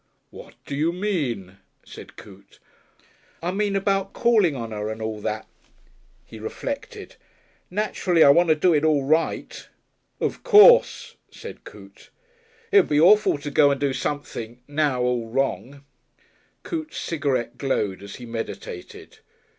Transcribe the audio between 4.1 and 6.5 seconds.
calling on 'er and all that." He